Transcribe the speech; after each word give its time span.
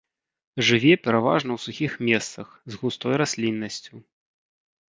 Жыве 0.69 0.93
пераважна 1.07 1.51
ў 1.57 1.59
сухіх 1.67 1.91
месцах, 2.09 2.47
з 2.73 2.81
густой 2.81 3.15
расліннасцю. 3.25 3.93